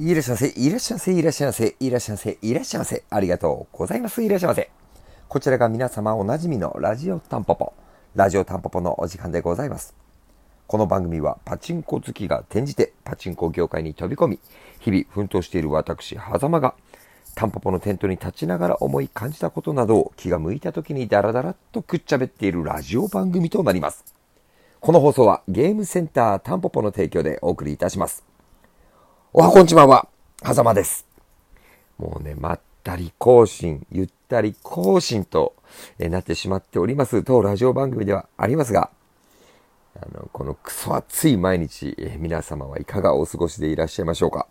[0.00, 3.04] いらっしゃいませ、いらっしゃいませ、いらっしゃいませ、いらっしゃいませ、いらっしゃいませ。
[3.10, 4.22] ありがとうございます。
[4.22, 4.70] いらっしゃいませ。
[5.26, 7.72] こちらが皆様おなじみのラジオタンポポ。
[8.14, 9.96] ラジオタンポポのお時間でございます。
[10.68, 14.40] この番組はパチンコ好きが転じてパチンコ業界に飛び込み、
[14.78, 16.74] 日々奮闘している私、狭間が、
[17.34, 24.04] タンポポのテントに立ちながら思い感じたことなどを気が向いた時にダラダラっとくっちゃべっているラジオ番組となります。
[24.78, 28.27] この放送はゲームセンタータンポポの提供でお送りいたします。
[29.34, 30.08] おはこんちまは、
[30.42, 31.06] はざまです。
[31.98, 35.54] もうね、まったり更新、ゆったり更新と、
[35.98, 38.88] えなってしまっております、当ラジオ番組ではありますが、
[40.00, 44.46] あの、このクソ暑い毎日、え皆様はいかがお過ごしでいらっしゃいましょうか。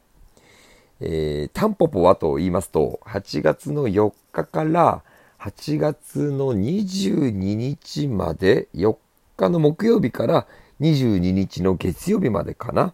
[1.01, 5.01] えー、タンポポはと言いますと、8月の4日から
[5.39, 8.95] 8月の22日まで、4
[9.37, 10.45] 日の木曜日から
[10.81, 12.93] 22日の月曜日までかな。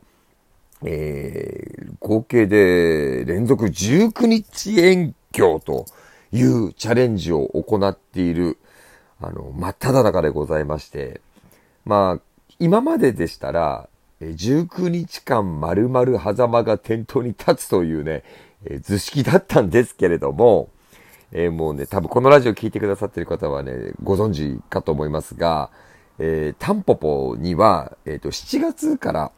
[0.86, 5.86] えー、合計で連続19日遠鏡と
[6.32, 8.58] いうチャレンジを行っている、
[9.22, 11.22] あの、真っ只中でございまして、
[11.86, 12.22] まあ、
[12.60, 13.88] 今まででしたら、
[14.22, 18.24] 19日間丸々狭間が店頭に立つというね、
[18.66, 20.70] え、図式だったんですけれども、
[21.32, 25.70] えー、もうね、多分このラジオ聞いてくださってる方はね、ご存知かと思いますが、
[26.20, 29.32] えー、タンポポには、えっ、と、7月から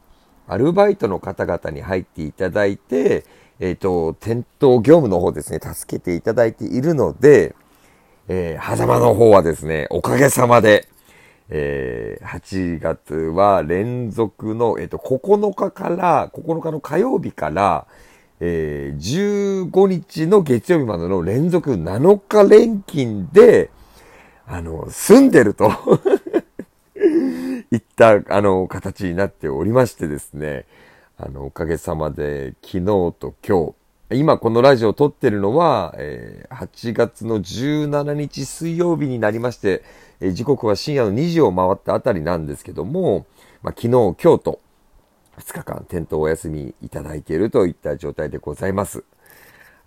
[0.48, 3.24] アルバイトの方々に入っていただいて、
[3.58, 7.54] えっ、ー、と、店頭業務の方ですね、助けていただいているので、
[8.28, 10.88] えー、狭間の方はですね、おかげさまで、
[11.48, 17.86] えー、8月は連続の、えっ、ー、と、9日から、9日の火曜日から、
[18.40, 23.70] えー、15日の月曜日までの連続7日連勤で、
[24.46, 25.72] あの、住んでると。
[27.70, 30.66] いった、あの、形になっておりましてですね、
[31.18, 32.84] あの、おかげさまで、昨日
[33.18, 33.74] と今日、
[34.10, 39.82] 今このラジオを撮ってるのは、えー、8月の17日水曜日になりまして、
[40.20, 43.26] えー、時刻は深夜の2時を回ったあたりなんですけども、
[43.62, 44.60] まあ、昨日、今日と、
[45.38, 49.02] 2日間、店頭お休みいただいているといった状態でございます。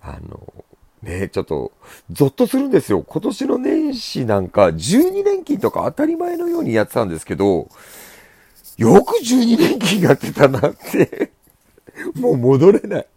[0.01, 0.53] あの、
[1.01, 1.71] ねちょっと、
[2.11, 3.03] ゾッとするんですよ。
[3.07, 7.69] 今年の年始なんか、12年金とか当たり前のようにやってたんですけど、
[8.77, 11.31] よく12年金やってたなって
[12.15, 13.07] もう戻れない。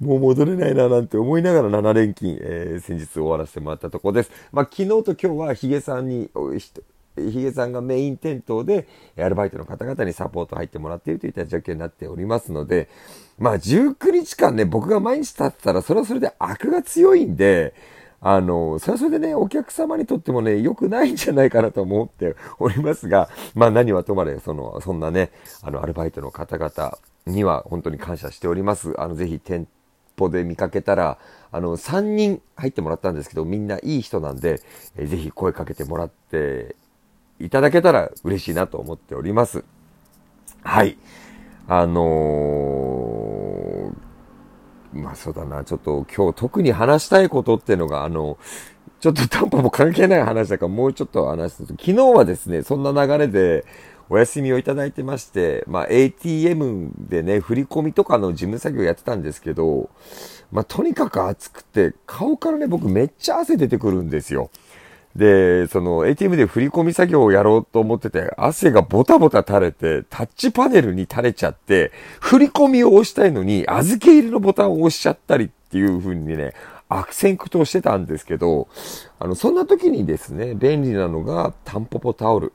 [0.00, 4.30] もう戻れないななんて思いながら7連勤、えー、先日終わらせてもらったところです。
[4.52, 6.30] まあ、昨日と今日はヒゲさんに、
[7.16, 12.88] ヒゲさんがメイン店頭で、アルバイトの方々にサポート入ってもらっているといった状況になっておりますので、
[13.38, 17.74] まあ19日間ね、僕が毎日経ってたら、それはそれで悪が強いんで、
[18.20, 25.30] あの、それはそれでね、お客様にとってもね、良くないんじゃないかなと思っておりますが、まあ何はともあれ、その、そんなね、
[25.62, 28.94] あの、アルバイトの方々には本当に感謝しております。
[29.00, 29.68] あの、ぜひ店
[30.18, 31.18] 舗で見かけたら、
[31.52, 34.60] あの、3人入ってもらったんですけど、みんないい人なんで、
[34.96, 36.74] えぜひ声かけてもらって
[37.38, 39.64] いただけたら嬉しいなと思っております。
[40.62, 40.96] はい。
[41.68, 42.95] あのー、
[44.96, 48.38] まあそうだな、ちょっと今日特に話したいことっていうのが、あの、
[49.00, 53.64] ちょっとタンポも関係ない話だからもうちょっと話すと、昨日はですね、そんな流れで
[54.08, 59.90] お休みをいただいてまして、まあ ATM でね、振り込みとかの事務作業やってたんですけど、
[60.50, 64.50] まあとにかく暑くて、顔からね、僕めっちゃ汗出てくるんですよ。
[65.16, 71.90] で、その ATM で振り込み作業をやろうと思ってて、汗がボタボタ垂れて、タッチパネルに垂れちゃって、
[72.20, 76.52] 振り込みを押したいのに、預け入れのボタンを押しちゃったりっていう風にね、
[76.88, 78.68] 悪戦苦闘してたんですけど、
[79.18, 82.52] あの、そんな時にですね、便利なのがタンポポタオル。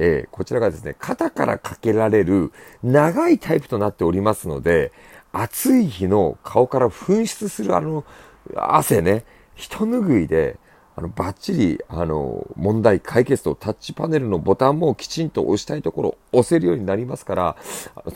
[0.00, 2.52] えー、こちらがですね、肩からかけられる
[2.84, 4.92] 長いタイプとなっておりますので、
[5.32, 8.04] 暑い日の顔から噴出するあの
[8.54, 9.24] 汗ね、
[9.56, 10.56] 一拭いで、
[10.98, 17.56] あの、バッチリ、あの、問題解決とタッチパネルのボタンもきちんと押したいところを押せるようになりますから、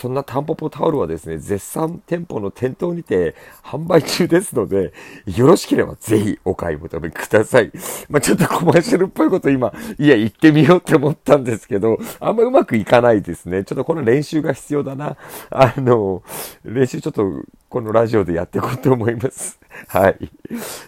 [0.00, 4.92] そんなタンポポタオルはですね、絶賛店舗の店頭にて販売中ですので、
[5.26, 7.70] よろしければぜひお買い求めください。
[8.08, 13.62] まあ、ちょっとコマーシャルっぽいこと今、いや、言ってみようって思ったんですけど、あんまうまくいかないですね。
[13.62, 15.16] ちょっとこの練習が必要だな。
[15.50, 16.24] あの、
[16.64, 19.60] 練習ちょっとこのラジオでやっていこうと思います。
[19.88, 20.30] はい。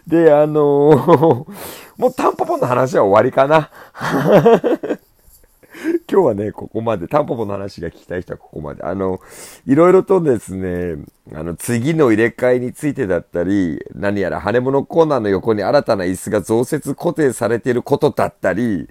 [0.06, 1.54] で、あのー、
[1.96, 3.70] もうタンポポの話は終わりかな。
[6.10, 8.82] 今日はね、ここまで、タンポポの話が聞きたい人はここまで。
[8.82, 9.20] あの、
[9.66, 10.96] いろいろとですね、
[11.32, 18.88] あの、次の入れ替えについてだったり、何やら羽物コーナーの横に新たな椅子が増設固定されていることだったり、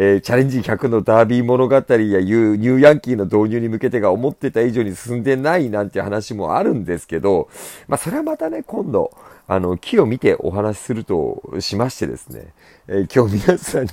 [0.00, 7.48] えー、チャレンジ100のダービー物語やニューヤンキーの導入に向けてが思ってた以上に進んでないなんて話もあるんですけど、
[7.88, 9.10] まあそれはまたね、今度、
[9.50, 12.52] あの、木を見てお話しするとしましてですね、
[12.86, 13.90] えー、今日皆さんに、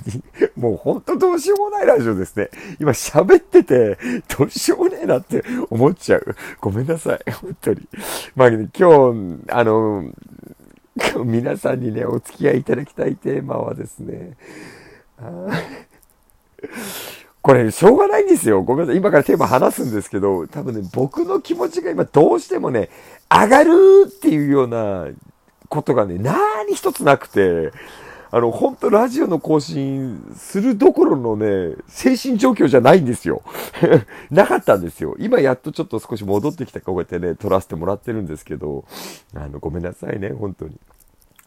[0.54, 2.50] もうほんとどうしようもないラジオですね。
[2.78, 3.96] 今喋ってて、
[4.36, 6.36] どうしようもねえなって思っちゃう。
[6.60, 7.30] ごめんなさい。
[7.32, 7.88] 本当に。
[8.36, 10.04] まあ、ね、今日、あの、
[11.24, 14.36] 皆さんにね、お付き合いいただきたいテーマはですね、
[17.40, 18.62] これ、しょうがないんですよ。
[18.62, 18.98] ごめんなさい。
[18.98, 22.90] 今からテーマ話すんですけど、多分ね、僕の気持ちが今どうしてもね、
[23.30, 25.06] 上がるっていうような
[25.68, 27.72] ことがね、何一つなくて、
[28.30, 33.42] あの、本当ラジオの更新するどころのね、精神状況じゃないんですよ。
[34.30, 35.16] なかったんですよ。
[35.18, 38.84] 今やっとちょっと少し戻ってきたかこうやってね、撮らせてもらってるんですけど、
[39.34, 40.76] あの、ごめんなさいね、本当に。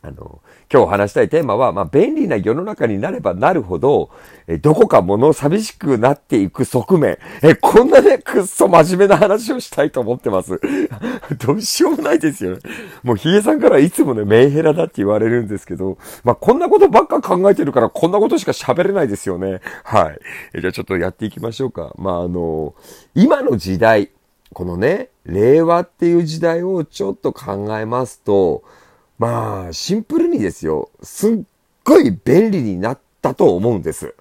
[0.01, 0.41] あの、
[0.71, 4.09] 今日話したいテーマは、まあ、便利な世の中になればなるほど、
[4.47, 7.17] え、どこか物寂しくなっていく側面。
[7.41, 10.59] え、こんなね、くっそ真面目な話をしたいと思ってます。
[11.45, 12.59] どうしようもないですよね。
[13.03, 19.59] もう、ヒゲさんからいつもね、メンヘラだって言われるんですけど、まあ、こんなことばっか考えてるから、こんなことしか喋れないですよね。
[19.83, 20.19] はい。
[20.53, 21.93] えじゃあちょっとやっていきましょうか。
[21.97, 22.73] まあ、あの、
[23.15, 24.11] 今の時代、
[24.53, 28.63] このね、令和っていう時代をちょっと考えますと、
[29.19, 31.39] まあ、シンプルにですよ、すっ
[31.83, 34.15] ごい便利になったと思うんです。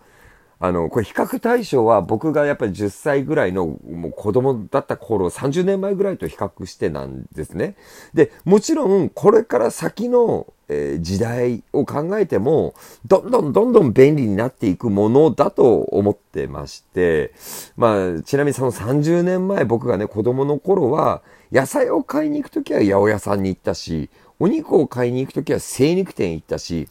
[0.61, 7.77] あの、これ比較対象は僕がやっぱり10歳ぐらいのもう子供だった頃、30年前ぐらいと比較してなんですね。
[8.13, 12.75] で、もちろんこれから先の、えー、時代を考えても、
[13.07, 17.33] どんどんどんどん便利になっていくものだと思ってまして、
[17.77, 21.23] まあ、ちなみにその30年前僕がね、子供の頃は、
[21.53, 26.89] 野菜を買いに行くときは八百屋さんに行ったし、お肉を買いに行くときは精肉店行ったし、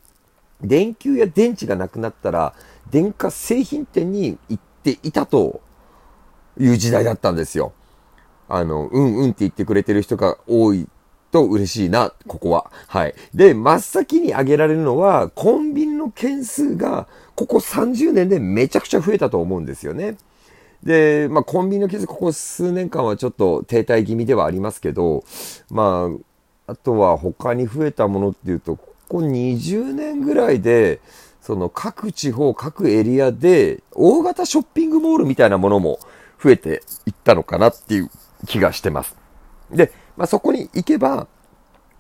[0.61, 2.53] 電球や電池がなくなったら、
[2.89, 5.61] 電化製品店に行っていたと
[6.59, 7.73] いう時代だったんですよ。
[8.49, 10.87] あの、うんうんって言ってくれてる人が多い
[11.31, 12.71] と嬉しいな、ここは。
[12.87, 13.15] はい。
[13.33, 20.17] で、真っ先に挙げられるのは、コンビニの件数が、ここ30年でめちゃくちゃ増えたと思うんですよね。
[20.83, 25.23] で、まあ、コンビニの件数、ここ数年間はちょっと停滞気味ではありますけど、
[25.69, 26.26] まあ、
[26.67, 30.99] あとは他に増えたものっていうと、ここ20年ぐらいで、
[31.41, 35.97] その各地方、各エリアで、大型ショッピングモールみたいなものも
[36.43, 38.09] 増えていったのかなっていう
[38.45, 39.15] 気がしてます。
[39.71, 41.27] で、まあ、そこに行けば、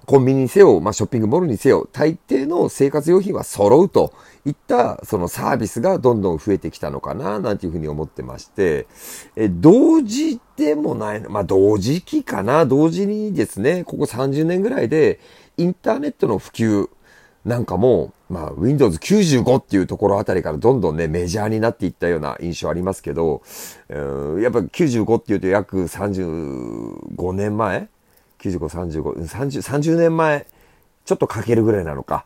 [0.05, 4.13] コンビニにせよ、まあ、ショッピングモールにせよ、大抵の生活用品は揃うと
[4.47, 8.87] いったそのサービスがどんどん増えてきたのかな、なんていうふうに思ってまして、
[9.35, 15.19] え、同時でもない、まあ、同時期かな、同時にですね、ここ30年ぐらいで、
[15.57, 16.89] インターネットの普及
[17.43, 23.41] なんかも、まあ、Windows 95っていうところあたりからどんどんね、メジャーになっていったような印象ありますけど、
[23.89, 23.99] やっ
[24.51, 27.89] ぱ95っていうと約35年前
[28.39, 30.47] ？95、35、30、30年前、
[31.03, 32.25] ちょっとかけるぐらいなのか、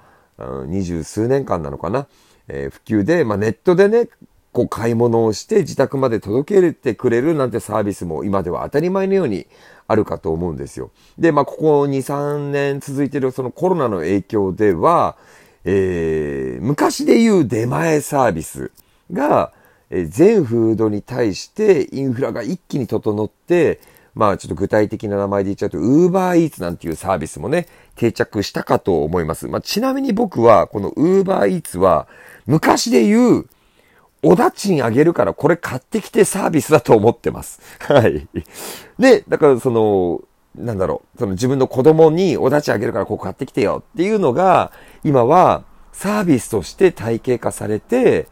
[0.67, 2.07] 二十数年間なのかな、
[2.47, 4.09] えー、普及で、まあ、ネットでね、
[4.51, 9.47] こう買い物をして自宅まで届けてくれるなんてサービスも今では当たり前のように
[9.87, 10.91] あるかと思うんですよ。
[11.17, 15.17] で、まあ、ここ2、3年続いてるそのコロナの影響では、
[15.63, 18.71] えー、昔で言う出前サービス
[19.11, 19.53] が、
[19.89, 23.79] えー、全フードに対してインフラが一気に整って、
[24.13, 29.47] まあちょっと具体的な名前で言っちゃうと、ウーバーイーツなんていうサービスもね、定着したかと思います。
[29.47, 32.07] まあちなみに僕は、このウーバーイーツは、
[32.45, 33.47] 昔で言う、
[34.23, 37.59] おだちんあげるからこれ買ってきてサービスだと思ってます。
[37.87, 38.27] はい。
[38.99, 40.21] で、だからその、
[40.55, 44.71] なんだろう、その自分の子供におだちあげるからここ買ってきてよっていうのが、
[45.03, 48.27] 今はサービスとして体系化されて、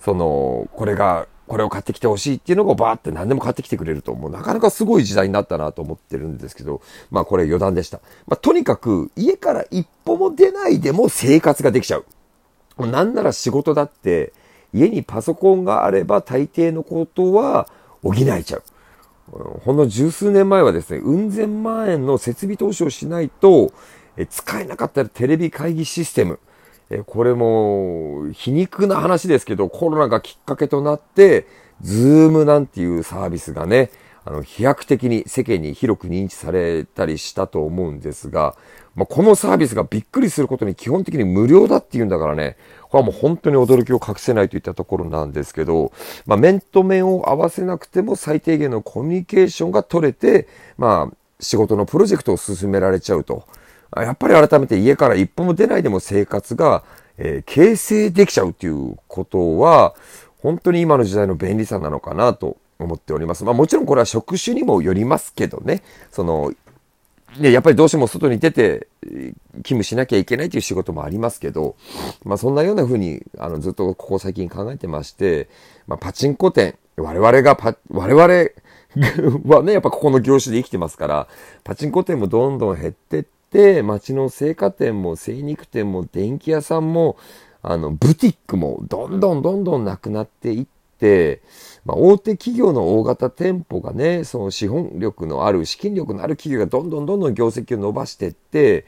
[0.00, 6.80] その、これがこれを買ってきてほしいっていうのをバーって何でも買ってきてくれると、もうなかなかすごい時代になったなと思ってるんですけど、
[7.10, 8.00] まあこれ余談でした。
[8.26, 11.98] まあとにかく家から一歩も出ないでも生活ができちゃ
[12.78, 12.86] う。
[12.86, 14.32] なんなら仕事だって
[14.72, 17.68] 家にパソコンがあれば大抵のことは
[18.02, 18.62] 補えちゃう。
[19.64, 23.72] ほんの十数年前はですね、うん千万円の設備投資をしないと、
[24.28, 26.38] 使えなかったテレビ会議システム、
[26.94, 31.46] えこれも皮肉な話ですけど、コロナがきっかけとなって、
[31.80, 33.90] ズームなんていうサービスがね、
[34.24, 38.54] あの、飛躍的に世間に広く認知されたりしたと思うんですが、
[38.94, 45.92] まあ、このサービスがびっくりすることに基本的に無料だっていうんだからね、これはもう本当に驚きを隠せないといったところなんですけど、
[46.26, 50.46] まあ、面と面を合わせなくても最低限のコミュニケーションが取れて、
[50.76, 53.44] まあ、仕事のプロジェクトを進められちゃうと。
[53.96, 56.82] やっぱり改めて家から一歩も出ないでも生活が、
[57.18, 59.94] えー、形成できちゃうっていうことは、
[60.38, 63.44] 本当に今の時代の便利さなのかなと思っております。
[63.44, 66.52] まあもちろんこれは職種にもよりますけどね、その、
[67.38, 71.76] ね、やっぱりどうしても外に出て勤務しなきゃいけないという仕事もありますけど、
[72.24, 75.48] まあそんなような風にあのずっとここ最近考えてまして、
[75.86, 81.28] まあパチンコ店、我々がパ、我々はね、やっぱここの業種で生きてますから、
[81.64, 83.41] パチンコ店もどんどん減ってって、
[83.82, 87.16] 街の青果店も精肉店も電気屋さんも、
[87.62, 90.66] あの、ブティックもどんどんどんどんなくなっていっ
[90.98, 91.42] て、
[91.84, 98.86] まあ、大手企業の大型店舗がね、その資本力のある、資金力のある企業がどんどんどんどん業績を伸ばしていって、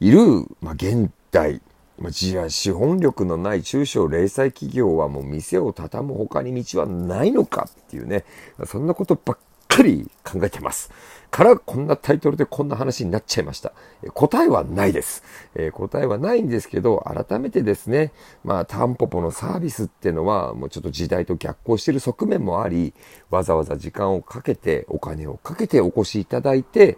[0.00, 0.20] いる、
[0.60, 1.60] まあ、現代、
[1.98, 8.24] まあ、じゃあ資本力のない中小零細企業はもう店を畳む他に道はないのかっていうね、
[8.66, 9.38] そんなことばっ
[9.78, 10.90] かり考えてます。
[11.30, 13.72] からこんなタイトルでこんな話になっちゃいました。
[14.14, 15.22] 答えはないです、
[15.54, 18.12] えー、答えはないんですけど、改めてですね、
[18.44, 22.94] まあ、タンポポのサービスってのは、もうちょっと時代と逆行してる側面もあり、
[23.30, 26.96] わざわざ時間をかけて、お金をかけてお越しいただいて、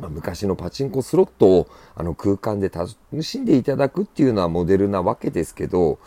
[0.00, 2.90] まあ、昔のパチンコスロットをあの空間で楽
[3.22, 6.00] しんでいただくっていうのはモデルなわけですけど、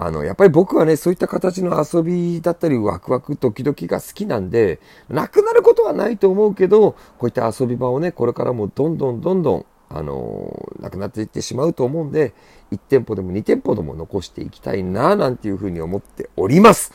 [0.00, 4.78] あの、やっぱり僕はね、そういった形の遊びだったり、ワクワク、ドキドキが好きなんで、
[5.08, 12.32] なくなることはないと思うけど、こういった遊び場をね、これからもどんどんどんどん、あのー、なくなっていってしまうと思うんで、
[12.70, 16.92] 1店舗でも2店舗でも残していきたいな、なんていうふうに思っております。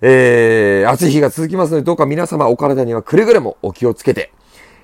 [0.00, 4.30] えー、暑い日が続きますので、どうか皆様お体にはくれぐれもお気をつけて、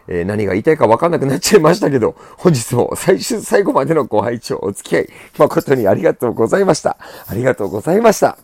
[0.09, 6.97] えー、何が言いたいか分かんなくなっちゃいましたけど、 本日も最終最後までのご拝聴お付き合い、誠にありがとうございました。
[7.27, 8.39] ありがとうございました。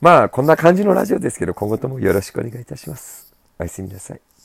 [0.00, 3.32] まあ、こんな感じのラジオですけど、今後ともよろしくお願いいたします。
[3.58, 4.35] おやすみなさい。